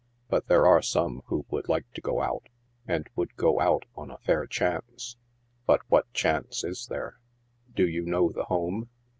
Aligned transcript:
But 0.29 0.47
there 0.47 0.65
are 0.65 0.81
some 0.81 1.21
who 1.27 1.45
would 1.51 1.69
like 1.69 1.91
to 1.91 2.01
go 2.01 2.23
out, 2.23 2.49
and 2.87 3.07
would 3.15 3.35
go 3.35 3.59
out 3.61 3.85
on 3.95 4.09
a 4.09 4.17
fair 4.17 4.47
chance. 4.47 5.15
But 5.67 5.81
what 5.91 6.11
chance 6.11 6.63
is 6.63 6.87
there 6.87 7.19
?""Do 7.75 7.87
you 7.87 8.03
know 8.03 8.31
the 8.31 8.45
Home 8.45 8.89